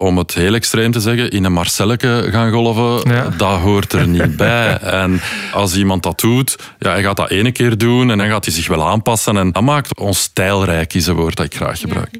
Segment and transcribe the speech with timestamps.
[0.00, 3.28] om het heel extreem te zeggen, in een Marcelleke gaan golven, Ja.
[3.36, 4.76] dat hoort er niet bij.
[4.78, 5.20] En
[5.52, 8.54] als iemand dat doet, ja, hij gaat dat ene keer doen en dan gaat hij
[8.54, 9.36] zich wel aanpassen.
[9.36, 12.10] En dat maakt ons stijlrijk, is een woord dat ik graag gebruik.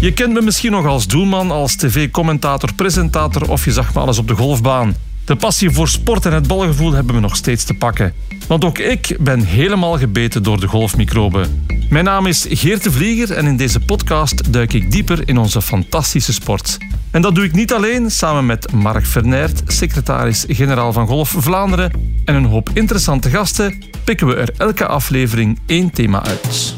[0.00, 4.18] Je kent me misschien nog als doelman, als tv-commentator, presentator of je zag me alles
[4.18, 4.94] op de golfbaan.
[5.26, 8.14] De passie voor sport en het balgevoel hebben me nog steeds te pakken.
[8.46, 11.66] Want ook ik ben helemaal gebeten door de golfmicroben.
[11.90, 15.62] Mijn naam is Geert de Vlieger en in deze podcast duik ik dieper in onze
[15.62, 16.78] fantastische sport.
[17.10, 21.92] En dat doe ik niet alleen, samen met Mark Verneert, secretaris-generaal van Golf Vlaanderen
[22.24, 26.74] en een hoop interessante gasten pikken we er elke aflevering één thema uit.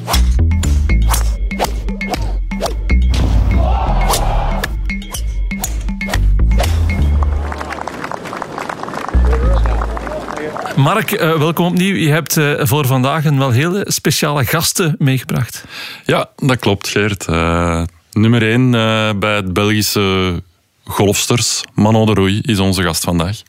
[10.78, 11.94] Mark, eh, welkom opnieuw.
[11.94, 15.64] Je hebt eh, voor vandaag een wel hele speciale gasten meegebracht.
[16.04, 17.24] Ja, dat klopt, Geert.
[17.26, 17.82] Eh,
[18.12, 20.42] nummer één eh, bij het Belgische
[20.84, 23.42] golfsters, Manon de Roei, is onze gast vandaag.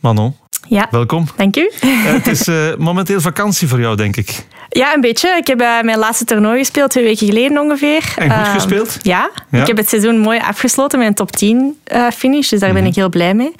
[0.00, 0.36] Manon,
[0.68, 1.26] Ja, welkom.
[1.36, 1.70] dank u.
[1.86, 4.46] Het is eh, momenteel vakantie voor jou, denk ik.
[4.68, 5.28] Ja, een beetje.
[5.40, 8.12] Ik heb mijn laatste toernooi gespeeld, twee weken geleden ongeveer.
[8.16, 8.98] En goed Ehm, gespeeld?
[9.02, 9.30] Ja.
[9.50, 9.60] Ja.
[9.60, 12.78] Ik heb het seizoen mooi afgesloten met een top 10 eh, finish, dus daar Mhm.
[12.78, 13.52] ben ik heel blij mee.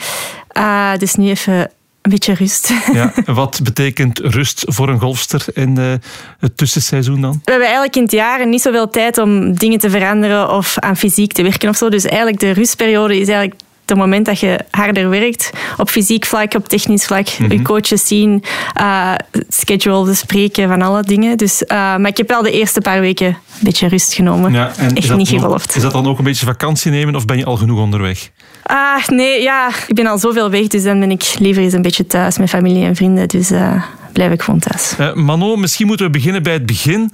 [0.48, 1.70] Eh, dus nu even
[2.04, 2.72] een beetje rust.
[2.92, 3.12] Ja.
[3.34, 5.92] Wat betekent rust voor een golfster in eh,
[6.38, 7.40] het tussenseizoen dan?
[7.44, 10.96] We hebben eigenlijk in het jaar niet zoveel tijd om dingen te veranderen of aan
[10.96, 11.88] fysiek te werken of zo.
[11.88, 15.50] Dus eigenlijk de rustperiode is eigenlijk het moment dat je harder werkt.
[15.76, 17.26] Op fysiek vlak, op technisch vlak.
[17.26, 19.12] Je coaches zien, eh,
[19.48, 21.36] schedule bespreken van alle dingen.
[21.36, 24.54] Dus, eh, maar ik heb wel de eerste paar weken een beetje rust genomen.
[24.76, 25.76] en Echt niet gegolfd.
[25.76, 28.30] Is dat dan ook een beetje vakantie nemen of ben je al genoeg onderweg?
[28.62, 29.70] Ah, nee, ja.
[29.86, 32.48] Ik ben al zoveel weg, dus dan ben ik liever eens een beetje thuis met
[32.48, 33.28] familie en vrienden.
[33.28, 35.14] Dus eh, blijf ik gewoon thuis.
[35.14, 37.12] Manon, misschien moeten we beginnen bij het begin.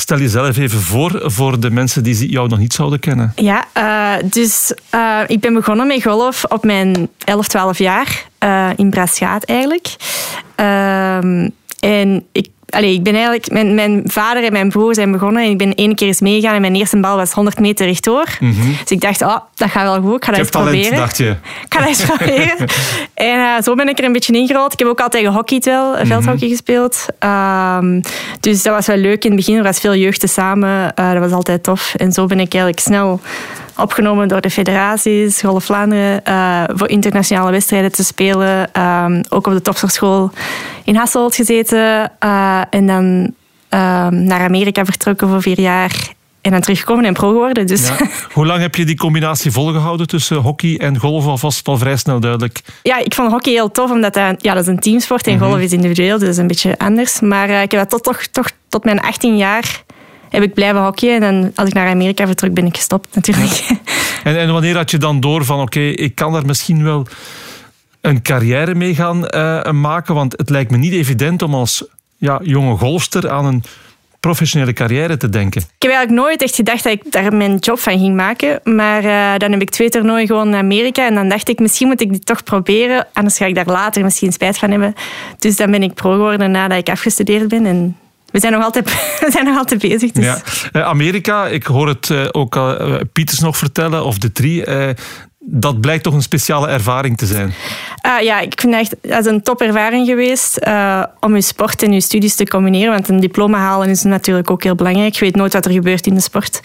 [0.00, 3.32] Stel jezelf even voor voor de mensen die jou nog niet zouden kennen.
[3.36, 8.70] Ja, eh, dus eh, ik ben begonnen met golf op mijn 11, 12 jaar eh,
[8.76, 9.96] in Braschaat eigenlijk.
[10.54, 11.48] Ehm,
[11.80, 15.50] en ik, allee, ik ben eigenlijk, mijn, mijn vader en mijn broer zijn begonnen en
[15.50, 18.24] ik ben één keer eens meegegaan en mijn eerste bal was 100 meter rechtdoor.
[18.80, 20.40] Dus ik dacht, oh, dat gaat wel goed, ik ga dat Mhm.
[20.40, 20.98] Eens talent, proberen.
[20.98, 21.28] dacht je.
[21.64, 22.56] Ik ga dat eens proberen.
[23.14, 24.72] en eh, zo ben ik er een beetje ingerold.
[24.72, 26.06] Ik heb ook altijd gehockeyd wel, Mhm.
[26.06, 27.06] veldhockey gespeeld.
[27.18, 28.00] Ehm,
[28.40, 29.56] dus dat was wel leuk in het begin.
[29.56, 30.94] Er was veel jeugd samen.
[30.94, 31.94] Eh, dat was altijd tof.
[31.96, 33.20] En zo ben ik eigenlijk snel
[33.78, 38.72] opgenomen door de federaties, Golf Vlaanderen, eh, voor internationale wedstrijden te spelen.
[38.72, 40.30] Ehm, ook op de topsportschool
[40.84, 42.12] in Hasselt gezeten.
[42.18, 43.34] Eh, en dan
[43.68, 46.16] ehm, naar Amerika vertrokken voor vier jaar.
[46.40, 47.66] En dan teruggekomen en pro geworden.
[47.66, 47.96] Dus Ja.
[48.34, 51.42] Hoe lang heb je die combinatie volgehouden tussen hockey en golf?
[51.42, 52.60] Het al vrij snel duidelijk?
[52.82, 55.58] Ja, ik vond hockey heel tof, omdat dat, ja, dat is een teamsport en golf
[55.58, 57.20] is individueel, dus dat is een beetje anders.
[57.20, 59.84] Maar eh, ik heb dat tot, toch, toch tot mijn 18 jaar
[60.30, 61.22] heb ik blijven hockeyen.
[61.22, 63.66] En als ik naar Amerika vertrok, ben ik gestopt natuurlijk.
[64.24, 67.06] En, en wanneer had je dan door van oké, ik kan daar misschien wel
[68.00, 70.14] een carrière mee gaan eh, maken?
[70.14, 71.84] Want het lijkt me niet evident om als
[72.16, 73.62] ja, jonge golfster aan een
[74.20, 75.60] professionele carrière te denken.
[75.60, 78.60] Ik heb eigenlijk nooit echt gedacht dat ik daar mijn job van ging maken.
[78.64, 81.06] Maar eh, dan heb ik twee toernooien gewoon in Amerika.
[81.06, 83.06] En dan dacht ik, misschien moet ik dit toch proberen.
[83.12, 84.94] Anders ga ik daar later misschien spijt van hebben.
[85.38, 87.66] Dus dan ben ik pro geworden nadat ik afgestudeerd ben.
[87.66, 87.96] En
[88.30, 88.84] we zijn nog altijd,
[89.24, 90.10] we zijn nog altijd bezig.
[90.10, 90.24] Dus.
[90.24, 90.38] Ja.
[90.72, 94.64] Eh, Amerika, ik hoor het eh, ook al eh, Pieters nog vertellen, of de drie.
[95.38, 97.54] dat blijkt toch een speciale ervaring te zijn.
[98.20, 100.58] Ja, ik vind echt, dat is een topervaring geweest
[101.20, 102.92] om je sport en je studies te combineren.
[102.92, 105.14] Want een diploma halen is natuurlijk ook heel belangrijk.
[105.14, 106.60] Je weet nooit wat er gebeurt in de sport.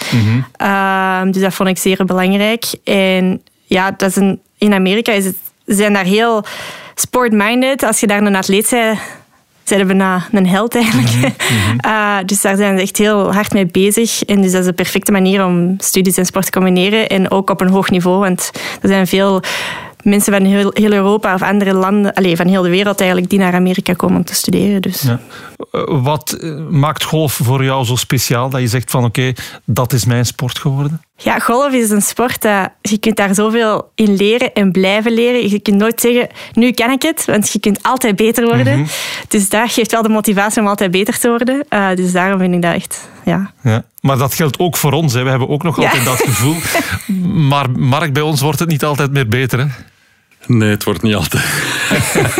[0.55, 2.65] Ehm, dus dat vond ik zeer belangrijk.
[2.83, 5.35] En ja, dat is een, in Amerika is het,
[5.67, 6.45] ze zijn daar heel
[6.95, 7.83] sport-minded.
[7.83, 8.99] Als je daar een atleet bent,
[9.63, 11.11] zijn we bijna een held eigenlijk.
[11.77, 14.23] Eh, dus daar zijn ze echt heel hard mee bezig.
[14.23, 17.09] En dus dat is de perfecte manier om studies en sport te combineren.
[17.09, 18.19] En ook op een hoog niveau.
[18.19, 19.41] Want er zijn veel
[20.03, 23.39] mensen van heel, heel Europa of andere landen, allez, van heel de wereld eigenlijk, die
[23.39, 24.81] naar Amerika komen om te studeren.
[24.81, 25.01] Dus.
[25.01, 25.19] Ja.
[25.71, 29.33] Eh, wat eh, maakt golf voor jou zo speciaal dat je zegt van oké,
[29.65, 31.01] dat is mijn sport geworden?
[31.17, 35.49] Ja, golf is een sport dat je kunt daar zoveel in leren en blijven leren.
[35.49, 38.87] Je kunt nooit zeggen, nu kan ik het, want je kunt altijd beter worden.
[39.27, 41.65] Dus dat geeft wel de motivatie om altijd beter te worden.
[41.69, 43.51] Eh, dus daarom vind ik dat echt, ja.
[43.63, 43.83] Ja.
[44.01, 45.13] Maar dat geldt ook voor ons.
[45.13, 45.23] Hè.
[45.23, 45.83] We hebben ook nog Ja.
[45.83, 46.55] altijd dat gevoel.
[47.49, 49.59] Maar Mark, bij ons wordt het niet altijd meer beter.
[49.59, 49.65] Hè?
[50.47, 51.43] Nee, het wordt niet altijd.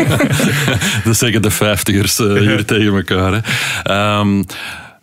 [1.04, 3.32] dat zeggen de vijftigers eh, hier tegen elkaar.
[3.32, 3.40] Hè.
[3.82, 4.42] Ehm,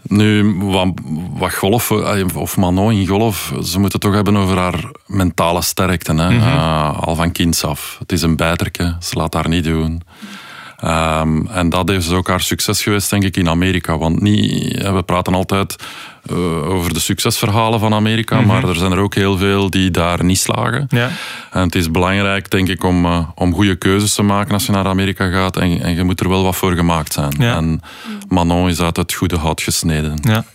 [0.01, 0.87] nu, wat,
[1.33, 5.61] wat golf, eh, of Manon in golf, ze moeten het toch hebben over haar mentale
[5.61, 6.13] sterkte.
[6.13, 6.37] Hè.
[6.37, 7.95] Eh, al van kinds af.
[7.99, 10.01] Het is een bijterke, ze laat haar niet doen.
[10.81, 13.97] Ehm, en dat is ook haar succes geweest, denk ik, in Amerika.
[13.97, 15.75] Want niet, we praten altijd
[16.31, 18.51] uh, over de succesverhalen van Amerika, mm -hmm.
[18.51, 20.85] maar er zijn er ook heel veel die daar niet slagen.
[20.89, 21.09] Ja.
[21.51, 24.71] En het is belangrijk, denk ik, om, uh, om goede keuzes te maken als je
[24.71, 25.57] naar Amerika gaat.
[25.57, 27.33] En, en je moet er wel wat voor gemaakt zijn.
[27.37, 27.55] Ja.
[27.55, 27.81] En
[28.27, 30.19] Manon is uit het goede hout gesneden.
[30.21, 30.45] Ja.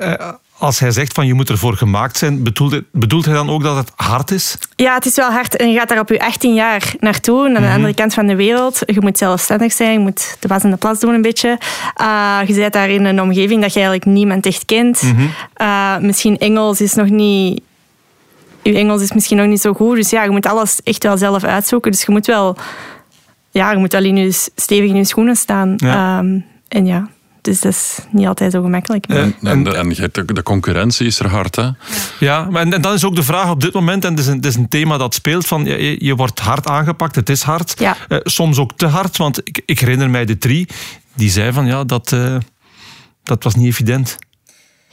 [0.00, 0.32] Uh,
[0.62, 3.76] als hij zegt van je moet ervoor gemaakt zijn, bedoelt, bedoelt hij dan ook dat
[3.76, 4.58] het hard is?
[4.76, 5.56] Ja, het is wel hard.
[5.56, 7.76] En je gaat daar op je 18 jaar naartoe, naar de Mhm.
[7.76, 8.78] andere kant van de wereld.
[8.86, 11.58] Je moet zelfstandig zijn, je moet de was en de plas doen een beetje.
[12.00, 15.02] Uh, je zit daar in een omgeving dat je eigenlijk niemand echt kent.
[15.02, 15.22] Mhm.
[15.56, 17.62] Uh, misschien Engels is nog niet...
[18.62, 19.96] Je Engels is misschien nog niet zo goed.
[19.96, 21.90] Dus ja, je moet alles echt wel zelf uitzoeken.
[21.90, 22.56] Dus je moet wel...
[23.50, 25.74] Ja, je moet in je, stevig in je schoenen staan.
[25.76, 26.18] Ja.
[26.18, 27.08] Um, en ja...
[27.42, 29.06] Dus dat is niet altijd zo gemakkelijk.
[29.06, 31.68] Eh, En, en, de, en de, de, concurrentie is er hard, hè?
[32.18, 34.26] Ja, maar en, en dan is ook de vraag op dit moment, en het is
[34.26, 37.42] een, het is een thema dat speelt, van je, je wordt hard aangepakt, het is
[37.42, 37.74] hard.
[37.78, 37.96] Ja.
[38.08, 40.68] Uh, soms ook te hard, want ik, ik, herinner mij de drie,
[41.14, 42.36] die zei van ja, dat, uh,
[43.22, 44.16] dat was niet evident.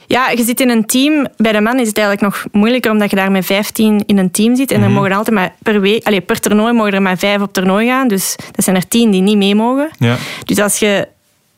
[0.06, 1.26] Ja, je zit in een team.
[1.36, 4.30] Bij de man is het eigenlijk nog moeilijker omdat je daar met 15 in een
[4.30, 4.70] team zit.
[4.70, 4.88] En Mhm.
[4.88, 7.86] er mogen altijd maar per week, allez, per toernooi mogen er maar vijf op toernooi
[7.86, 8.08] gaan.
[8.08, 9.90] Dus dat zijn er tien die niet mee mogen.
[9.98, 10.16] Ja.
[10.44, 11.08] Dus als je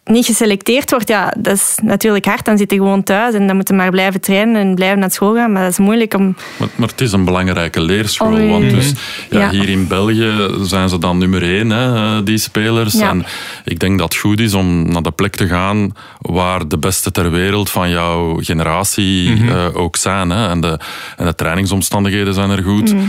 [0.04, 2.44] niet geselecteerd wordt, ja, dat is natuurlijk hard.
[2.44, 5.10] Dan zit je gewoon thuis en dan moet je maar blijven trainen en blijven naar
[5.10, 5.52] school gaan.
[5.52, 6.36] Maar dat is moeilijk om...
[6.56, 8.46] Maar, maar het is een belangrijke leerschool.
[8.46, 8.92] Want dus,
[9.30, 9.50] ja, ja.
[9.50, 10.32] hier in België
[10.62, 12.92] zijn ze dan nummer één, hè, die spelers.
[12.92, 13.08] Ja.
[13.08, 13.24] En
[13.64, 17.10] ik denk dat het goed is om naar de plek te gaan waar de beste
[17.10, 19.48] ter wereld van jouw generatie Mhm.
[19.48, 20.30] uh, ook zijn.
[20.30, 20.48] Hè.
[20.48, 20.78] En, de,
[21.16, 22.94] en de trainingsomstandigheden zijn er goed.
[22.94, 23.04] Mhm.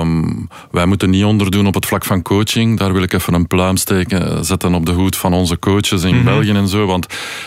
[0.00, 2.78] Um, wij moeten niet onderdoen op het vlak van coaching.
[2.78, 6.14] Daar wil ik even een pluim steken, zetten op de hoed van onze coaches in
[6.16, 6.24] Mhm.
[6.24, 6.86] België en zo.
[6.86, 7.06] Want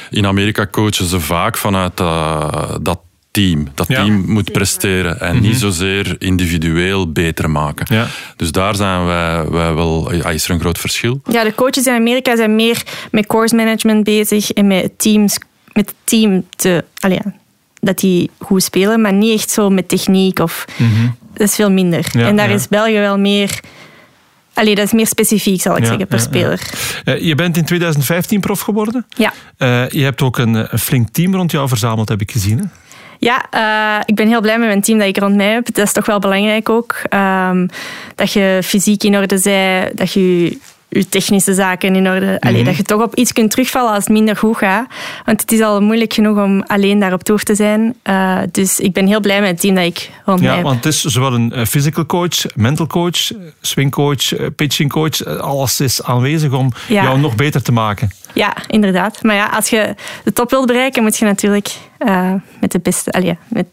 [0.10, 3.00] in Amerika coachen ze vaak vanuit uh, dat
[3.32, 3.68] team.
[3.76, 3.96] Dat Ja.
[4.04, 5.44] team moet presteren en Mhm.
[5.46, 7.96] niet zozeer individueel beter maken.
[7.96, 8.08] Ja.
[8.36, 11.22] Dus daar zijn wij, wij wel, ja, is er een groot verschil.
[11.30, 15.38] Ja, de coaches in Amerika zijn meer met course management bezig en met teams,
[15.74, 17.34] met het team te, allee, ja,
[17.80, 20.66] dat die goed spelen, maar niet echt zo met techniek of
[21.34, 22.06] dat is veel minder.
[22.12, 22.56] Ja, en daar ja.
[22.56, 23.60] is België wel meer.
[24.54, 26.62] Allee, dat is meer specifiek, zal ik Ja, zeggen, per ja, speler.
[27.06, 29.06] Uh, je bent in 2015 prof geworden.
[29.10, 29.34] Ja.
[29.58, 32.58] Uh, je hebt ook een, een, flink team rond jou verzameld, heb ik gezien.
[32.58, 32.64] Hè?
[33.20, 33.46] Ja,
[33.98, 35.74] uh, ik ben heel blij met mijn team dat ik rond mij heb.
[35.74, 37.02] Dat is toch wel belangrijk ook.
[37.10, 37.70] Um,
[38.16, 40.58] dat je fysiek in orde bent, dat je
[40.94, 42.26] je technische zaken in orde...
[42.26, 42.40] Mm -hmm.
[42.40, 44.88] Allee, dat je toch op iets kunt terugvallen als het minder goed gaat.
[45.26, 47.96] Want het is al moeilijk genoeg om alleen daar op tour te zijn.
[48.04, 50.64] Uh, dus ik ben heel blij met het team dat ik rond ja, heb.
[50.64, 55.26] want het is zowel een physical coach, mental coach, swing coach, pitching coach.
[55.26, 57.04] Alles is aanwezig om Ja.
[57.04, 58.12] jou nog beter te maken.
[58.34, 59.24] Ja, inderdaad.
[59.24, 63.12] Maar ja, als je de top wilt bereiken, moet je natuurlijk uh, met de beste...
[63.12, 63.66] Allee, met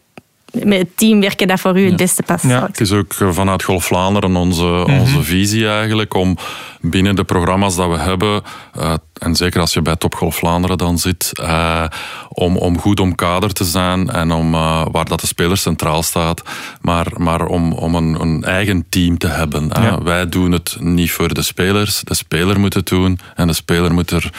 [0.51, 2.43] met het team werken dat voor u het beste past.
[2.43, 2.65] Ja.
[2.65, 4.99] Het is ook eh, vanuit Golf Vlaanderen onze, mm -hmm.
[4.99, 6.37] onze visie eigenlijk om
[6.81, 8.41] binnen de programma's dat we hebben,
[8.77, 11.85] uh, en zeker als je bij Top Golf Vlaanderen dan zit, uh,
[12.29, 16.41] om, om goed omkaderd te zijn en om uh, waar dat de speler centraal staat,
[16.81, 19.69] maar, maar om, om een, een eigen team te hebben.
[19.73, 20.03] Ja.
[20.03, 23.93] Wij doen het niet voor de spelers, de speler moet het doen en de speler
[23.93, 24.31] moet er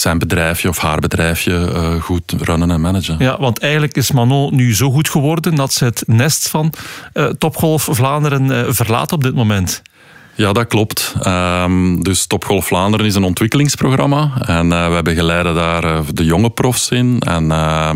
[0.00, 3.16] zijn bedrijfje of haar bedrijfje uh, goed runnen en managen.
[3.18, 6.72] Ja, want eigenlijk is Manon nu zo goed geworden dat ze het nest van
[7.14, 9.82] uh, Topgolf Vlaanderen uh, verlaat op dit moment.
[10.34, 11.14] Ja, dat klopt.
[11.26, 16.50] Um, dus Topgolf Vlaanderen is een ontwikkelingsprogramma en uh, wij begeleiden daar uh, de jonge
[16.50, 17.20] profs in.
[17.20, 17.90] En uh,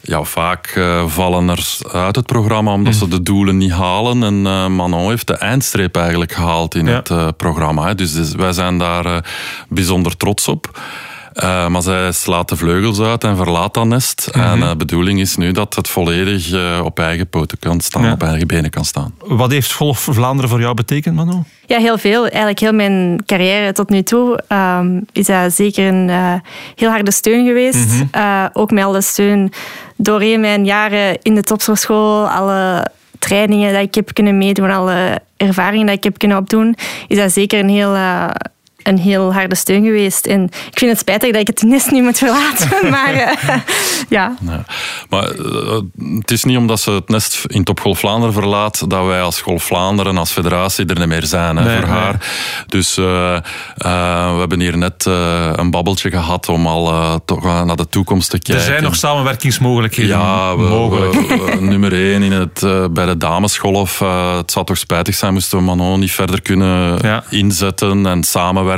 [0.00, 4.22] ja, vaak vallen er uit het programma omdat ze de doelen niet halen.
[4.22, 4.42] En
[4.74, 7.02] Manon heeft de eindstreep eigenlijk gehaald in Ja.
[7.04, 7.94] het programma.
[7.94, 9.24] Dus, dus wij zijn daar
[9.68, 10.80] bijzonder trots op.
[11.42, 14.26] Uh, maar zij slaat de vleugels uit en verlaat dat nest.
[14.26, 18.12] En de bedoeling is nu dat het volledig uh, op eigen poten kan staan, Ja.
[18.12, 19.14] op eigen benen kan staan.
[19.18, 21.44] Wat heeft Golf Vlaanderen voor jou betekend, Manon?
[21.66, 22.22] Ja, heel veel.
[22.22, 26.34] Eigenlijk heel mijn carrière tot nu toe um, is dat zeker een uh,
[26.76, 27.86] heel harde steun geweest.
[27.86, 28.04] Mhm.
[28.16, 29.52] Uh, ook met alle steun
[29.96, 32.86] doorheen mijn jaren in de topsportschool, alle
[33.18, 36.76] trainingen die ik heb kunnen meedoen, alle ervaringen die ik heb kunnen opdoen,
[37.08, 38.28] is dat zeker een heel uh,
[38.82, 40.26] een heel harde steun geweest.
[40.26, 43.32] En ik vind het spijtig dat ik het nest nu moet verlaten, maar uh,
[44.08, 44.36] ja.
[44.40, 44.64] Ja.
[45.08, 45.80] Maar uh,
[46.18, 49.40] het is niet omdat ze het nest in Top Golf Vlaanderen verlaat, dat wij als
[49.40, 51.98] Golf Vlaanderen, als federatie, er niet meer zijn hè, Nee, voor nee.
[51.98, 52.28] haar.
[52.66, 53.04] Dus uh,
[53.76, 55.04] we hebben hier net
[55.54, 58.64] een babbeltje gehad om al toch naar de toekomst te kijken.
[58.64, 60.18] Er zijn nog samenwerkingsmogelijkheden.
[60.18, 61.12] Ja, we, mogelijk.
[61.12, 62.60] we, we, nummer één in het,
[62.92, 63.98] bij de damesgolf.
[64.36, 67.24] het zou toch spijtig zijn moesten we Manon niet verder kunnen Ja.
[67.30, 68.69] inzetten en samenwerken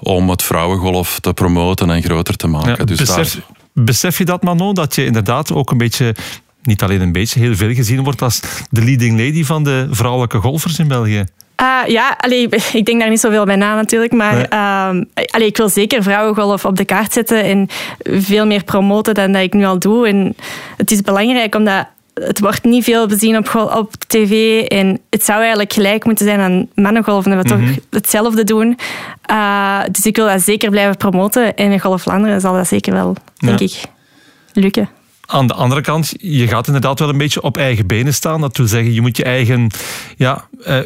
[0.00, 2.74] om het vrouwengolf te promoten en groter te maken.
[2.78, 3.42] Ja, dus besef, daar,
[3.84, 6.14] besef je dat, Manon, dat je inderdaad ook een beetje
[6.62, 8.40] niet alleen een beetje, heel veel gezien wordt als
[8.70, 11.24] de leading lady van de vrouwelijke golfers in België.
[11.62, 14.12] Uh, ja, allee, ik denk daar niet zoveel bij na natuurlijk.
[14.12, 15.40] Maar nee.
[15.40, 17.68] uh, ik wil zeker vrouwengolf op de kaart zetten en
[18.02, 20.08] veel meer promoten dan dat ik nu al doe.
[20.08, 20.36] En
[20.76, 21.86] het is belangrijk omdat
[22.22, 24.62] het wordt niet veel bezien op, op tv.
[24.62, 27.26] En het zou eigenlijk gelijk moeten zijn aan mannengolf.
[27.26, 27.74] En we mm -hmm.
[27.74, 28.78] toch hetzelfde doen.
[29.30, 31.56] Uh, dus ik wil dat zeker blijven promoten.
[31.56, 33.64] En in Golf Vlaanderen zal dat zeker wel, denk ja.
[33.64, 33.82] ik,
[34.52, 34.88] lukken.
[35.26, 38.40] Aan de andere kant, je gaat inderdaad wel een beetje op eigen benen staan.
[38.40, 39.70] Dat wil zeggen, je moet je eigen
[40.16, 40.78] ja, uh,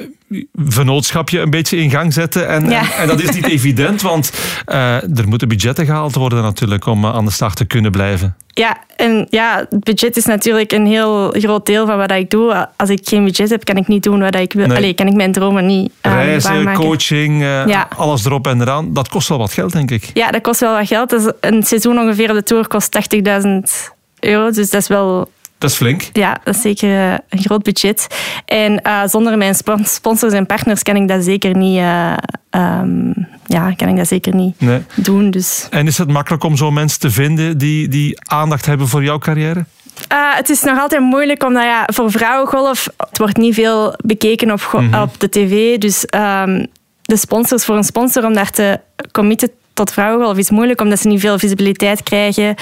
[0.54, 2.48] vennootschapje een beetje in gang zetten.
[2.48, 2.80] En, ja.
[2.80, 4.32] en, en dat is niet evident, want
[4.66, 8.36] uh, er moeten budgetten gehaald worden natuurlijk om aan de slag te kunnen blijven.
[8.46, 12.68] Ja, en ja, het budget is natuurlijk een heel groot deel van wat ik doe.
[12.76, 14.66] Als ik geen budget heb, kan ik niet doen wat ik wil.
[14.66, 14.76] Nee.
[14.76, 17.88] Allee, kan ik mijn dromen niet uh, Reizen, coaching, uh, ja.
[17.96, 18.92] alles erop en eraan.
[18.92, 20.10] Dat kost wel wat geld, denk ik.
[20.14, 21.10] Ja, dat kost wel wat geld.
[21.10, 24.50] Dus een seizoen ongeveer op de Tour kost 80.000 euro.
[24.50, 25.28] Dus dat is wel
[25.60, 26.02] dat is flink.
[26.12, 28.06] Ja, dat is zeker een groot budget.
[28.44, 32.16] En uh, zonder mijn sponsors en partners kan ik dat zeker niet, uh,
[32.50, 34.82] um, ja, kan ik dat zeker niet nee.
[34.94, 35.30] doen.
[35.30, 35.66] Dus.
[35.70, 39.18] En is het makkelijk om zo mensen te vinden die, die aandacht hebben voor jouw
[39.18, 39.64] carrière?
[40.12, 44.50] Uh, het is nog altijd moeilijk, omdat ja, voor vrouwengolf het wordt niet veel bekeken
[44.50, 45.02] op, mm -hmm.
[45.02, 45.78] op de tv.
[45.78, 46.66] Dus um,
[47.02, 48.80] de sponsors voor een sponsor om daar te
[49.12, 52.54] committen tot vrouwengolf is moeilijk, omdat ze niet veel visibiliteit krijgen.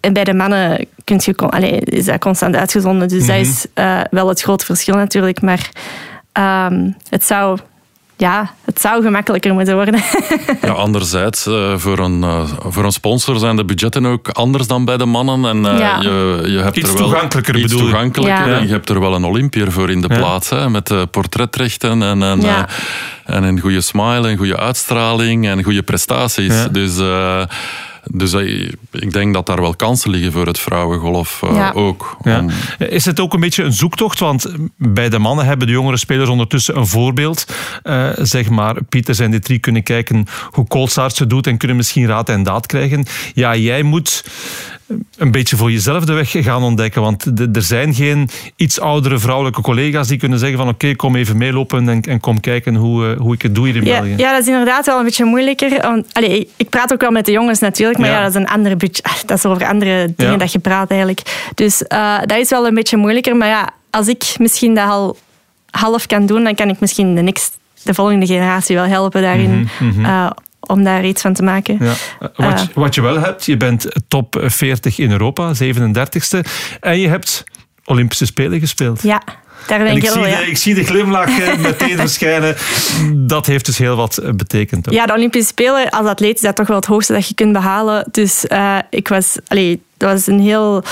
[0.00, 3.08] En bij de mannen kun je, allez, is dat constant uitgezonden.
[3.08, 3.36] Dus mm -hmm.
[3.36, 5.42] dat is uh, wel het grote verschil natuurlijk.
[5.42, 5.70] Maar
[6.68, 7.58] um, het zou
[8.20, 9.94] ja, het zou gemakkelijker moeten worden.
[10.62, 14.84] ja, anderzijds, uh, voor, een, uh, voor een sponsor zijn de budgetten ook anders dan
[14.84, 15.44] bij de mannen.
[15.44, 16.00] En ja.
[16.00, 18.48] je, je hebt iets er wel toegankelijker iets bedoel toegankelijker.
[18.48, 18.58] Ja.
[18.58, 20.50] En je hebt er wel een Olympier voor in de plaats.
[20.50, 22.66] Hè, met portretrechten en, en,
[23.24, 26.54] en een goede smile en goede uitstraling en goede prestaties.
[26.70, 26.98] Dus...
[28.04, 28.32] Dus
[28.90, 31.72] ik denk dat daar wel kansen liggen voor het vrouwengolf uh, ja.
[31.74, 32.16] ook.
[32.22, 32.38] Ja.
[32.38, 32.50] Om...
[32.78, 34.18] Is het ook een beetje een zoektocht?
[34.18, 37.46] Want bij de mannen hebben de jongere spelers ondertussen een voorbeeld.
[37.84, 41.76] Uh, zeg maar, Pieters en de drie kunnen kijken hoe Koolsaart ze doet en kunnen
[41.76, 43.06] misschien raad en daad krijgen.
[43.34, 44.24] Ja, jij moet
[45.16, 47.02] een beetje voor jezelf de weg gaan ontdekken.
[47.02, 50.94] Want de, er zijn geen iets oudere vrouwelijke collega's die kunnen zeggen van oké, okay,
[50.94, 53.84] kom even meelopen en, en, kom kijken hoe, uh, hoe ik het doe hier in
[53.84, 54.16] ja, België.
[54.16, 55.82] Ja, dat is inderdaad wel een beetje moeilijker.
[55.82, 58.40] Want, allee, ik, praat ook wel met de jongens natuurlijk, maar ja, ja dat is
[58.40, 59.22] een andere budget.
[59.26, 60.38] Dat is over andere dingen ja.
[60.38, 61.50] dat je praat eigenlijk.
[61.54, 63.36] Dus uh, dat is wel een beetje moeilijker.
[63.36, 65.16] Maar ja, als ik misschien dat al
[65.70, 69.50] half kan doen, dan kan ik misschien de, next, de volgende generatie wel helpen daarin.
[69.50, 70.04] Mm -hmm.
[70.04, 70.30] uh,
[70.70, 71.76] om daar iets van te maken.
[71.80, 71.92] Ja.
[72.18, 76.38] Wat, uh, wat, je wel hebt, je bent top 40 in Europa, 37ste.
[76.80, 77.44] En je hebt
[77.84, 79.02] Olympische Spelen gespeeld.
[79.02, 79.22] Ja.
[79.66, 82.56] Daar ben en ik, ik, zie heel, de, ik zie de glimlach meteen verschijnen.
[83.14, 84.88] Dat heeft dus heel wat betekend.
[84.88, 84.94] Ook.
[84.94, 87.52] Ja, de Olympische Spelen als atleet is dat toch wel het hoogste dat je kunt
[87.52, 88.08] behalen.
[88.10, 90.84] Dus uh, ik was, allee, dat was een heel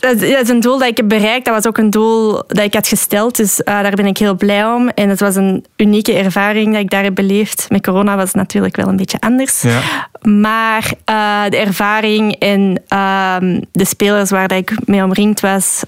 [0.00, 1.44] dat is een doel dat ik heb bereikt.
[1.44, 3.36] Dat was ook een doel dat ik had gesteld.
[3.36, 4.88] Dus uh, daar ben ik heel blij om.
[4.88, 7.66] En het was een unieke ervaring dat ik daar heb beleefd.
[7.68, 9.62] Met corona was het natuurlijk wel een beetje anders.
[9.62, 9.80] Ja.
[10.22, 13.36] Maar uh, de ervaring en uh,
[13.72, 15.82] de spelers waar dat ik mee omringd was,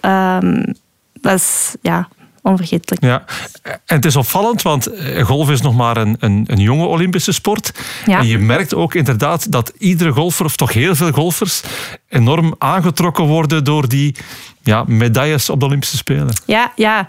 [1.20, 2.08] was ja,
[2.42, 3.02] onvergetelijk.
[3.02, 3.24] Ja,
[3.62, 4.88] en het is opvallend, want
[5.22, 7.72] golf is nog maar een, een, een jonge Olympische sport.
[8.06, 8.18] Ja.
[8.18, 11.62] En je merkt ook inderdaad dat iedere golfer, of toch heel veel golfers,
[12.08, 14.16] enorm aangetrokken worden door die
[14.62, 16.34] ja, medailles op de Olympische Spelen.
[16.46, 17.06] Ja, ja.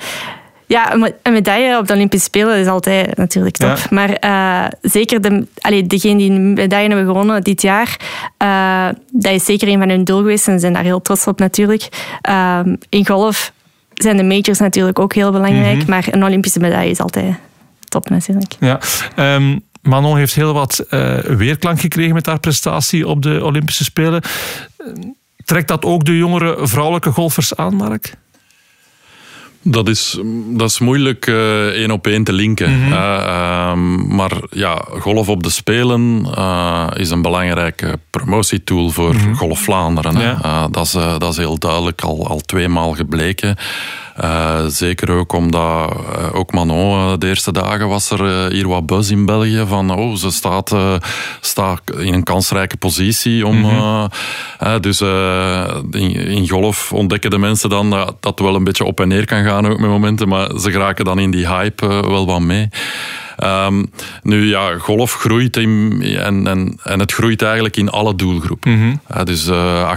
[0.67, 3.77] Ja, een medaille op de Olympische Spelen is altijd natuurlijk top.
[3.77, 3.85] Ja.
[3.89, 7.97] Maar uh, zeker de, allee, degene die een medaille hebben gewonnen dit jaar,
[8.43, 11.27] uh, dat is zeker een van hun doel geweest en ze zijn daar heel trots
[11.27, 11.87] op natuurlijk.
[12.29, 12.59] Uh,
[12.89, 13.51] in golf
[14.03, 15.89] zijn de majors natuurlijk ook heel belangrijk, mm-hmm.
[15.89, 17.35] maar een Olympische medaille is altijd
[17.87, 18.55] top natuurlijk.
[18.59, 18.79] Ja,
[19.35, 24.21] um, Manon heeft heel wat uh, weerklank gekregen met haar prestatie op de Olympische Spelen.
[25.45, 28.13] Trekt dat ook de jongere vrouwelijke golfers aan, Mark?
[29.63, 32.71] Dat is, dat is moeilijk uh, één op één te linken.
[32.71, 33.73] Uh, uh,
[34.07, 39.35] maar ja, golf op de Spelen uh, is een belangrijke promotietool voor mm-hmm.
[39.35, 40.19] Golf Vlaanderen.
[40.19, 40.67] Ja.
[40.71, 43.57] dat, is, dat is heel duidelijk al, al tweemaal gebleken.
[44.21, 48.85] Uh, zeker ook omdat uh, ook Manon uh, de eerste dagen was er hier wat
[48.85, 50.75] buzz in België van oh, ze staat,
[51.41, 54.09] staat in een kansrijke positie om mm-hmm.
[54.81, 55.01] dus
[55.91, 59.25] in, in, golf ontdekken de mensen dan dat dat wel een beetje op en neer
[59.25, 62.69] kan gaan ook met momenten, maar ze geraken dan in die hype wel wat mee.
[63.43, 68.71] Um, nu ja, golf groeit in, en, en, en het groeit eigenlijk in alle doelgroepen.
[68.71, 69.01] Mm-hmm.
[69.15, 69.93] Uh, dus uh,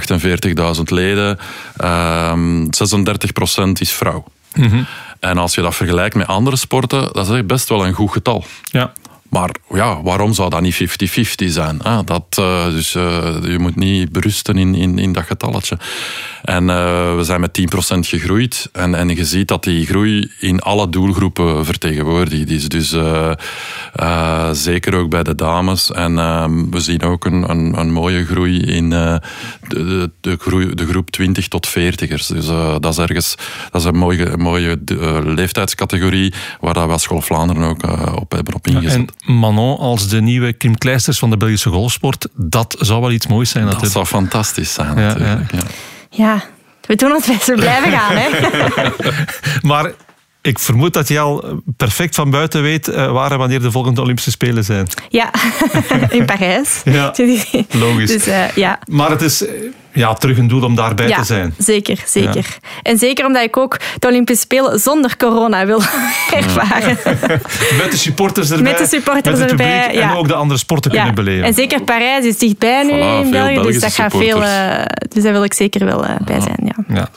[0.77, 1.39] 48.000 leden,
[1.85, 2.69] um, 36%
[3.73, 4.25] is vrouw.
[4.55, 4.87] Mm-hmm.
[5.21, 8.13] En als je dat vergelijkt met andere sporten, dat is echt best wel een goed
[8.13, 8.45] getal.
[8.63, 8.93] Ja.
[9.29, 11.83] Maar ja, waarom zou dat niet 50-50 zijn?
[11.83, 15.79] Ah, dat, uh, dus uh, je moet niet berusten in, in, in dat getalletje.
[16.43, 18.69] En uh, we zijn met 10% gegroeid.
[18.73, 22.69] En, en je ziet dat die groei in alle doelgroepen vertegenwoordigd is.
[22.69, 22.95] Dus
[24.63, 25.91] zeker ook bij de dames.
[25.91, 29.21] En ehm, we zien ook een, een, een mooie groei in de,
[29.69, 32.27] de, de, groei, de groep 20 tot 40ers.
[32.27, 32.47] Dus
[32.81, 33.35] dat is ergens
[33.71, 34.79] dat is een mooie, mooie
[35.25, 37.83] leeftijdscategorie waar dat we als School Vlaanderen ook
[38.21, 39.13] op hebben op ingezet.
[39.25, 43.51] Manon als de nieuwe Kim Kleisters van de Belgische golfsport, dat zou wel iets moois
[43.51, 43.95] zijn natuurlijk.
[43.95, 45.53] Dat zou fantastisch zijn ja, natuurlijk.
[45.53, 45.61] Ja.
[46.11, 46.45] ja.
[46.87, 48.17] we doen ons best, we blijven gaan.
[48.17, 48.29] Hè?
[49.69, 49.93] maar
[50.47, 54.01] ik vermoed dat je al perfect van buiten weet uh, waar en wanneer de volgende
[54.01, 54.87] Olympische Spelen zijn.
[55.09, 55.31] Ja,
[56.11, 56.81] in Parijs.
[56.85, 57.15] Ja,
[57.85, 58.11] logisch.
[58.11, 58.79] Dus, uh, ja.
[58.91, 59.45] Maar het is
[59.93, 61.55] ja, terug een doel om daarbij te zijn.
[61.59, 62.59] Zeker, zeker.
[62.83, 65.81] En zeker omdat ik ook de Olympische Spelen zonder corona wil
[66.41, 66.99] ervaren.
[67.79, 68.73] Met de supporters erbij.
[68.73, 70.01] Met de supporters met erbij.
[70.01, 71.45] En ook de andere sporten kunnen beleven.
[71.45, 73.63] En zeker Parijs is dichtbij nu in België.
[73.63, 74.43] Dus dat gaat veel.
[74.43, 76.59] Uh, dus daar wil ik zeker wel uh, bij zijn.
[76.65, 76.95] Ja.
[76.95, 77.09] Ja.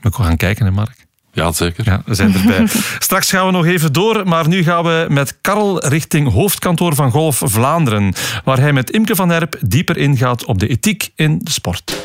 [0.00, 0.97] We gaan kijken, hè, Mark.
[1.38, 1.84] Ja, zeker.
[1.84, 2.66] Ja, we zijn erbij.
[2.98, 7.10] Straks gaan we nog even door, maar nu gaan we met Karel richting hoofdkantoor van
[7.10, 8.12] Golf Vlaanderen,
[8.44, 11.96] waar hij met Imke van Herp dieper ingaat op de ethiek in de sport.